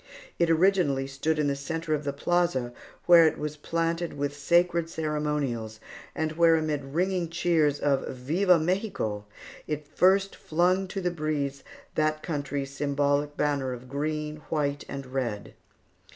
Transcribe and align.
It 0.39 0.49
originally 0.49 1.05
stood 1.05 1.37
in 1.37 1.45
the 1.45 1.55
centre 1.55 1.93
of 1.93 2.05
the 2.05 2.11
plaza, 2.11 2.73
where 3.05 3.27
it 3.27 3.37
was 3.37 3.55
planted 3.55 4.13
with 4.17 4.35
sacred 4.35 4.89
ceremonials, 4.89 5.79
and 6.15 6.31
where 6.31 6.55
amid 6.55 6.83
ringing 6.83 7.29
cheers 7.29 7.79
of 7.79 8.07
"Viva 8.07 8.57
Mexico!" 8.57 9.25
it 9.67 9.87
first 9.87 10.35
flung 10.35 10.87
to 10.87 11.01
the 11.01 11.11
breeze 11.11 11.63
that 11.93 12.23
country's 12.23 12.71
symbolical 12.71 13.35
banner 13.37 13.73
of 13.73 13.87
green, 13.87 14.37
white, 14.49 14.83
and 14.89 15.05
red. 15.05 15.53